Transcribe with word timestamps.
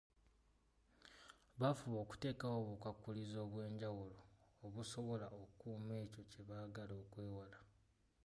Bafuba 1.59 1.97
okuteekawo 2.03 2.55
obukwakkulizo 2.61 3.37
obw’enjawulo 3.45 4.19
obusobola 4.65 5.27
okukuuma 5.41 5.93
ekyo 6.03 6.21
kye 6.31 6.41
baagala 6.49 6.93
okwewala. 7.03 7.57